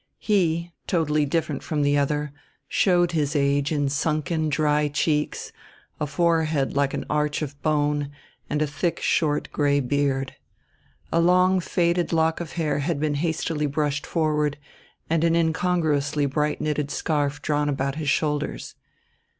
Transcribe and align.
He, 0.17 0.71
totally 0.87 1.27
different 1.27 1.61
from 1.61 1.83
the 1.83 1.95
other, 1.95 2.33
showed 2.67 3.11
his 3.11 3.35
age 3.35 3.71
in 3.71 3.87
sunken 3.87 4.49
dry 4.49 4.87
cheeks, 4.87 5.51
a 5.99 6.07
forehead 6.07 6.75
like 6.75 6.95
an 6.95 7.05
arch 7.07 7.43
of 7.43 7.61
bone, 7.61 8.09
and 8.49 8.63
a 8.63 8.65
thick 8.65 8.99
short 8.99 9.51
gray 9.51 9.79
beard. 9.79 10.33
A 11.11 11.19
long 11.19 11.59
faded 11.59 12.11
lock 12.11 12.41
of 12.41 12.53
hair 12.53 12.79
had 12.79 12.99
been 12.99 13.13
hastily 13.13 13.67
brushed 13.67 14.07
forward 14.07 14.57
and 15.07 15.23
an 15.23 15.35
incongruously 15.35 16.25
bright 16.25 16.59
knitted 16.59 16.89
scarf 16.89 17.39
drawn 17.39 17.69
about 17.69 17.93
his 17.97 18.09
shoulders. 18.09 18.73